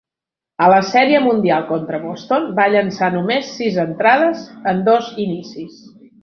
[0.67, 4.43] A la sèrie mundial contra Boston, va llançar només sis entrades
[4.73, 5.79] en dos inicis.